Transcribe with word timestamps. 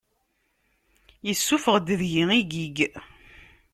Isuffeɣ-d 1.31 1.87
deg-i 1.99 2.23
igig. 2.39 2.77